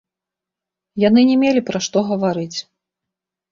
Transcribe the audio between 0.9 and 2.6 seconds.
Яны не мелі пра што гаварыць.